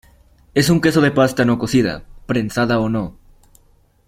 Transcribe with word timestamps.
Es 0.55 0.71
un 0.71 0.81
queso 0.81 0.99
de 0.99 1.11
pasta 1.11 1.45
no 1.45 1.59
cocida, 1.59 2.03
prensada 2.25 2.79
o 2.79 2.89
no. 2.89 3.13